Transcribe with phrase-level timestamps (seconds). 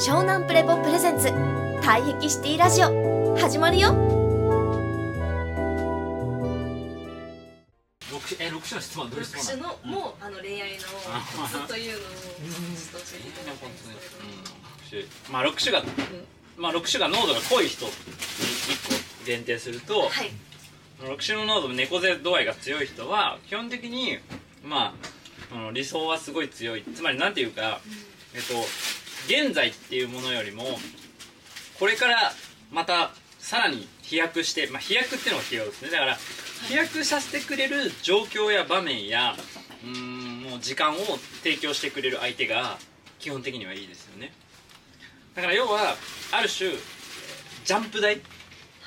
[0.00, 1.28] 湘南プレポプレゼンツ。
[1.82, 3.36] 退癖シティラジオ。
[3.36, 3.90] 始まるよ。
[8.10, 13.84] 六え六種の質問はどういう質特問なのもうあの恋愛のコツというのをちょっと教えていただきたいんです。
[14.88, 15.82] けれどうんまあ6種が、
[16.56, 20.30] まあ6種が濃度が濃い人に1個限定すると、はい。
[21.00, 24.18] 6種の濃度猫背度合いが強い人は基本的に
[24.64, 24.94] ま
[25.50, 26.84] ああの理想はすごい強い。
[26.84, 27.82] つまりなんていうか、
[28.34, 28.54] えっと
[29.30, 30.64] 現在っていうものよりも
[31.78, 32.32] これから
[32.72, 35.90] またさらに飛躍して、まあ、飛躍っていうのがキーワードですね。
[35.90, 36.18] だから
[36.66, 39.36] 飛躍させてくれる状況や場面や
[39.84, 40.96] うーんもう時間を
[41.44, 42.76] 提供してくれる相手が
[43.20, 44.32] 基本的にはいいですよね。
[45.36, 45.94] だから要は
[46.32, 46.72] ある種
[47.64, 48.20] ジャンプ台？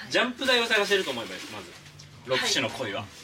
[0.10, 2.44] ジャンプ台を探せると思えばいまず。
[2.46, 3.23] 6種の恋は、はい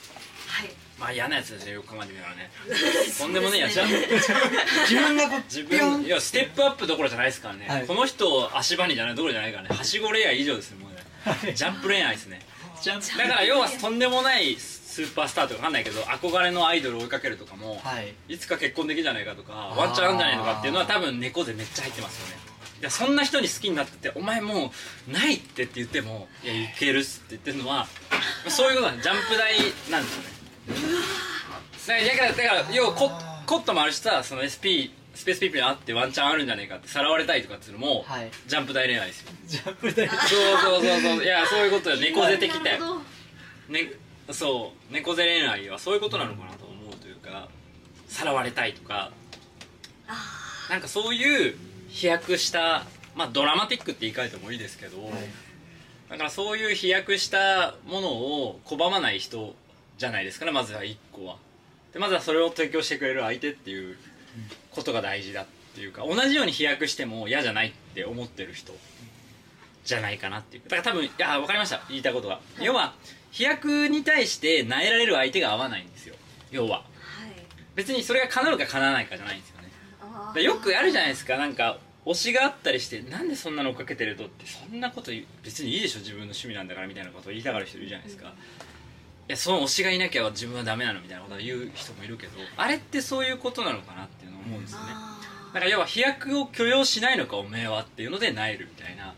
[1.00, 2.52] まあ嫌なやつですよよく考えてみたらね。
[3.18, 3.90] とんでもねえやつじゃん。
[3.90, 7.88] 自分がこう自分いやステップアップどころじゃないですからね、はい。
[7.88, 9.76] この人を足場にじゃないどころじゃないからね。
[9.76, 11.54] はしご恋愛以上ですよもうね。
[11.54, 12.42] ジャンプ恋愛ですね。
[13.18, 18.14] だから要はとんでもないスーパースターとかわかんないけど憧れのアイドルを追いかけるとかも、はい。
[18.28, 22.50] いつか結婚できるんじゃないかとかワンチャンあるんじゃないのかっていうのは多分猫背めっちゃ入ってますよね。
[22.80, 24.72] いやそんな人に好きになってて「お前も
[25.10, 27.88] うないって」って言っても「いやいけるっす」って言ってるのは
[28.48, 29.10] そういうことなんです。
[29.10, 29.56] ジャンプ台
[29.92, 30.39] なんですよね
[30.70, 33.10] だからだからだから要はコ
[33.46, 38.32] コットもあるしさその SP スペースピープルに会ってワンチャンあるんじゃないかってさらわれたいとかっていうのも、はい。
[38.48, 39.32] ジャンプ台恋愛ですよ。
[39.48, 41.98] ジャンプ台そうそうそうそういやそういうことよ。
[41.98, 43.02] 猫背的だよ。
[43.68, 43.92] ね、
[44.32, 44.94] そう。
[44.94, 47.50] 猫背恋愛はそういうことなのかなと思うというか
[48.08, 49.12] さらわれたいとか。
[50.70, 51.56] なんかそういう
[51.90, 55.12] 飛躍したまあドラマティックって言い換えてもいいですけど、
[56.10, 59.56] だからそういう飛躍したものを拒まない人
[60.00, 61.38] じゃないですかねまずは1個は。
[61.94, 63.98] でまずはそれを提供してくれる相手っていう
[64.72, 68.74] ことが大事だっていうか同じように飛躍しても嫌じゃないって思ってる人
[69.84, 70.64] じゃないかなっていう。
[70.64, 71.82] だから多分いや分かりました。
[71.90, 72.94] 言いたいことが、要は
[73.32, 76.16] 飛躍に対して萎えられる相手が合わないんですよ。
[76.52, 76.78] 要は。
[76.78, 76.86] はい。
[77.76, 79.56] 別にそれが叶うか叶わないかじゃないんですよ
[80.34, 80.44] ね。
[80.44, 81.38] よくあるじゃないですか。
[81.38, 85.12] なんか推しがあったりしてなんでそんなの追っかけてるとってそんなこと
[85.44, 88.32] 別にいいでしょ自分の趣味なんだからみたいなことを言いたがる人いるじゃないですか、い
[89.30, 94.86] やその推しがいなきゃ自分はダメなのみたいなことを言う人もいるけどあれってそういうことなのかなっていうのを思うんですよね。
[94.90, 95.20] あ
[95.54, 99.14] だから要は飛躍を許容しないのかおめえはっていうのでなえるみたいな。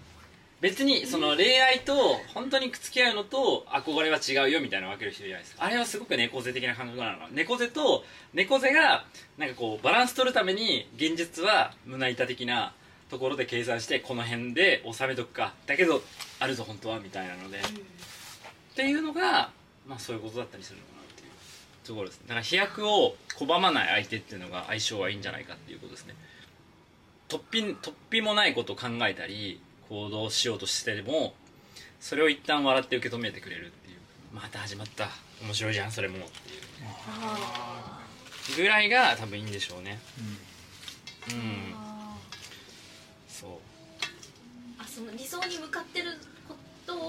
[0.62, 1.96] 別にその恋愛と
[2.36, 5.66] 本当に付き合うのと憧れは違うよみたいなの分ける人いるじゃないですか。
[5.66, 9.06] あれはすごく猫背的な感覚なの猫背と猫背が
[9.40, 12.74] なんかこうバランス取るために現実は胸板的な
[13.10, 15.54] ところで計算してこの辺で収めとくか。
[15.66, 16.04] だけど
[16.40, 17.62] あるぞ本当はみたいなので、っ
[18.76, 19.50] ていうのが
[19.88, 21.30] まあそういうことだったりするのかなっていう。
[21.84, 22.26] ところですね。
[22.28, 26.16] だから飛躍を拒まない相手っていうのが相性はいいんじゃないかっていうことですね。
[27.28, 31.34] 突飛突飛もないことを考えたり行動しようとしても
[32.00, 33.98] それを一旦笑って受け止めてくれるっていう。
[34.34, 35.10] また始まった。
[35.44, 36.62] 面白いじゃんそれもっていう。
[37.08, 38.02] あ
[38.56, 40.00] ぐらいが多分いいんでしょうね。
[41.30, 41.74] うん。
[41.76, 42.18] あ
[43.28, 43.50] そう。
[44.80, 46.12] あその理想に向かってる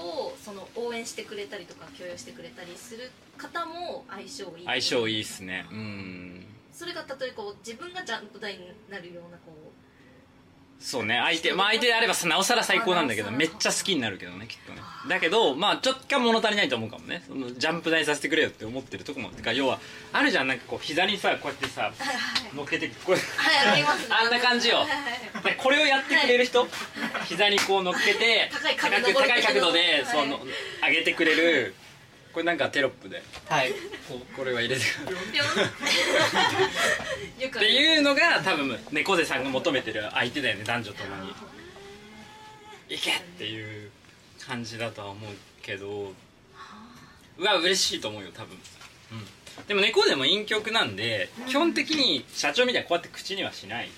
[0.03, 4.65] をその応援してくれたりとか許容してくれたりする方も相性いい。
[4.65, 5.65] 相性いいっすね。
[5.71, 6.45] うん。
[6.73, 9.73] それが例えばこう自分がジャンプ台になるようなこう。
[10.79, 11.17] そうね。
[11.23, 14.79] 相手まあ相手であればなおさら最高なんだけどめっちゃ好きになるけどねきっとね。
[15.07, 17.23] だけどまあちょっと物足りないと思うかもね。
[17.25, 19.79] そのジャンプ台させてくれよって思ってるとこもてか要は
[20.11, 21.93] あるじゃんなんかこう膝にさこうやってさ
[22.53, 24.79] 乗っけてこれはい あんな感じよ。
[24.79, 26.67] はいはいこれをやってくれる人？
[27.25, 30.05] 膝にこう乗っけて高い角く度高い角度ではい。
[30.05, 30.45] その
[30.85, 31.75] 上げてくれる
[32.33, 33.21] これなんかテロップで。
[33.47, 33.71] はい。
[34.07, 35.17] こうこれは入れてくる。
[37.47, 42.95] っていうのが多分猫背さんが求めてる相手だよね男女ともに。
[42.95, 43.91] いけっていう
[44.45, 46.13] 感じだとは思うけど。
[47.37, 48.57] うわ嬉しいと思うよ多分、
[49.11, 53.89] うん、でも猫背も陰極なんで基本的に社長みたいにこうやって口にはしない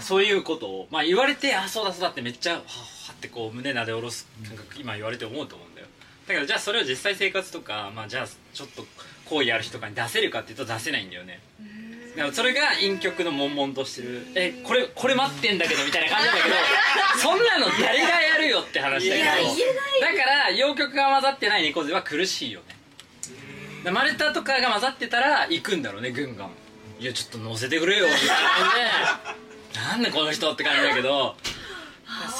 [0.00, 5.86] そういうことを、まあ、言われてあそうだそうだってめっちゃはっはってこう胸なで下ろす感覚今言われて思うと思うんだよ。
[6.26, 8.84] だけどじゃあそれを実際生活とか、まあ、じゃあちょっと
[9.26, 11.40] 好意ある人とかに出せるかっていうと出せないんだよね。
[12.16, 14.26] だからそれが陰極の悶々としてる。
[14.34, 16.54] えこれこれ待ってんだけどみたいな感じだけど
[17.18, 19.26] そんなの誰がやるよって話だけど。
[19.26, 22.82] だから陽極が混ざってない猫背は苦しいよね。
[23.90, 26.50] 丸太とかが混ざってたら行くんだろうねぐんがん
[27.00, 29.31] いやちょっと乗せてくれよみたいな
[29.92, 31.36] なんでこの人って感じだけど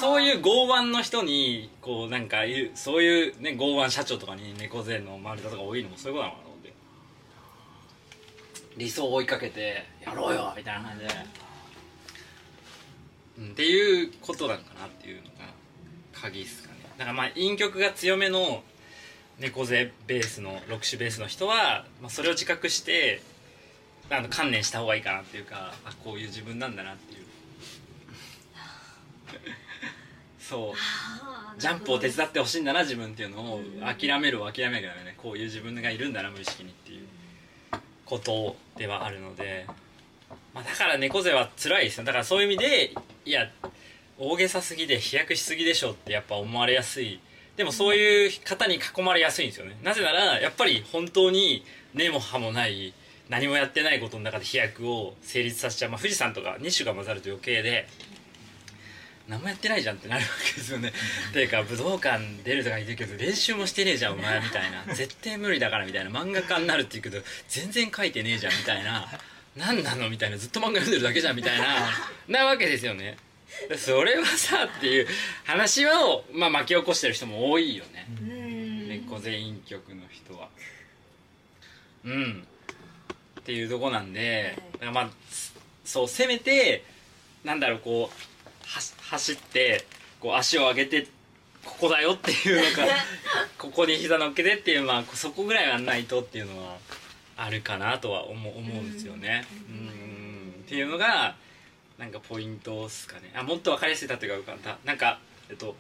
[0.01, 2.39] そういう剛腕の人にこうなんか
[2.75, 6.73] そういうね剛腕社長とかに猫背の丸太とか多いのもそういうことなのかなって。
[8.79, 11.11] 理想を追いかけてやろうよみたいな感じで。
[13.39, 15.29] うん、っていうことなのかなっていうのが
[16.15, 16.77] 鍵っすかね。
[16.97, 18.63] だからまあ陰極が強めの
[19.39, 23.21] 猫背ベースの6種ベースの人は、まあ、それを自覚して
[24.09, 27.33] あの観念した方がいいかなっていうかあこういう自分なんだなっていう。
[30.41, 31.61] そう。
[31.61, 35.15] ジャンプを手伝ってほしいんだな自分っていうのをうん諦めるを諦めるからね。
[35.17, 37.07] こういう自分がいるんだな無意識にっていう
[38.05, 39.67] ことではあるので、
[40.55, 42.95] まあ、だから猫背は辛いですよだからそういう意味で
[43.25, 43.51] いや
[44.19, 47.21] 大げさすぎで飛躍しすぎでしょってやっぱ思われやすい。
[47.57, 49.77] でもそういう方に囲まれやすいんですよね。
[49.83, 51.65] なぜならやっぱり本当に
[51.95, 52.95] 根も葉もない
[53.29, 57.87] 何もやってないことの中で飛躍を成立させちゃう、まあ、富士山とか2種が混ざると余計で
[59.29, 60.93] 何もやってないじゃんってなるわけですよね。
[61.33, 64.85] ていうか武道館出るとか言ってるけど練習もしてねえじゃんお前みたいな。
[64.95, 69.09] 絶対無理だからみたいな漫画家になるって言うけど全然書いてねえじゃんみたいな。
[69.57, 70.39] 何なのみたいな。
[70.39, 71.91] ずっと漫画読んでるだけじゃんみたいな。
[72.29, 73.17] なわけですよね。
[73.77, 75.07] それはさっていう
[75.45, 78.09] 話を、まあ、巻き起こしてる人も多いよね。
[78.89, 80.49] 猫背陰極の人は。
[82.05, 82.47] うん。
[83.41, 84.57] っていうとこなんで、
[84.93, 85.55] まあす
[85.85, 86.85] そうせめて
[87.45, 88.81] なんだろうこうは
[89.13, 89.85] 走って
[90.21, 91.07] こう足を上げて
[91.65, 92.87] ここだよっていうのか
[93.59, 96.79] ここに膝乗っけてっていうまあそこぐらいはないとっていうのは
[97.37, 99.47] あるかなとは思う思うんですよね。
[99.69, 100.63] うん。
[100.65, 101.37] っていうのが
[101.99, 103.33] なんかポイントですかね。
[103.35, 105.21] あもっと分かりやすい例えがよかったなんか
[105.51, 105.77] えっと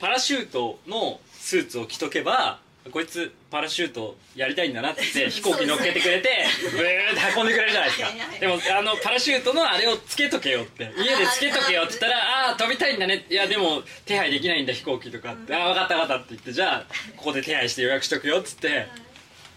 [0.00, 2.58] パラシュートのスーツを着とけば
[2.92, 8.10] こいつパラシュートやりたいんだなって 飛行機乗っけてくれてブーって運んでくれるじゃないですか。
[8.40, 10.92] でもあのパラシュートのあれをつけとけよって。
[10.98, 18.86] 家でつけとけよって言ったら「ああー飛びたいんだね」いやでも手配できないんだ飛行機とかって「ああ分かった分かった」って言ってじゃあここで手配して予約しとくよっつって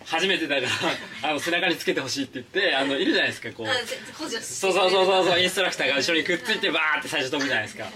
[0.05, 0.67] 初めてだか
[1.21, 3.67] らあの背中につけてほしいって言ってあのいるじゃないですかこう。
[4.41, 7.83] そうそうそうそうそうインストラクターが後ろにくっついてバーって最初飛ぶじゃないですか。
[7.83, 7.93] はい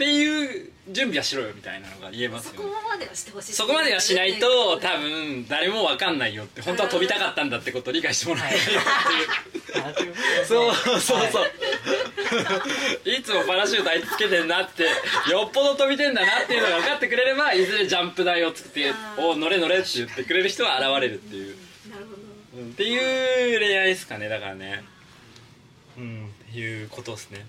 [0.00, 3.52] っていう準備はしろよみたいなのが言えますそこよねまではしてほしい。
[3.52, 8.80] そこまではしないと多分誰も分かんないよって本当は飛びたかったんだってことを理解してもらえないよ
[9.90, 10.14] っていう。
[10.46, 11.46] そうそうそう、
[13.04, 14.84] い、つもパラシュートあいつつけてんなって
[15.30, 21.56] よっぽど飛びてんだなっていうのが分かってくれればいずれジャンプ台を作って「お乗れ乗れ」って言ってくれる人は現れるっていう、
[21.90, 22.12] なるほ
[22.56, 22.62] ど。
[22.62, 24.82] うんっていう恋愛ですかねだからね。
[25.98, 27.44] うんっていうことですね。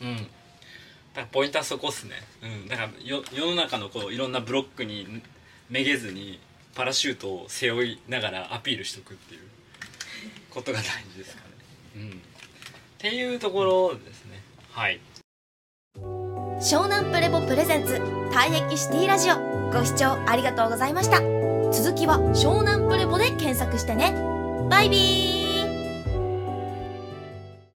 [0.00, 0.26] うん
[1.14, 2.16] だからポイントはそこっすね。
[2.42, 2.68] うん。
[2.68, 5.22] だからよ世の中のこういろんなブロックに
[5.70, 6.40] めげずに
[6.74, 9.40] パラシュートを背負いながらアピールしとくっていう
[10.50, 10.82] ことが大
[11.12, 11.50] 事ですかね。
[11.96, 12.10] うん。
[12.10, 12.12] っ
[12.98, 14.42] ていうところですね。
[14.72, 15.00] はい。
[16.60, 17.94] 湘南プレボプレゼンツ
[18.32, 19.36] 退役シティラジオ。
[19.72, 21.20] ご視聴ありがとうございました。
[21.72, 24.14] 続きは湘南プレボで検索してね。
[24.68, 25.43] バイビー。